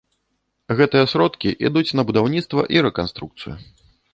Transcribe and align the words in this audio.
Гэтыя 0.77 1.09
сродкі 1.11 1.49
ідуць 1.67 1.95
на 1.99 2.07
будаўніцтва 2.09 2.61
і 2.77 2.85
рэканструкцыю. 2.87 3.55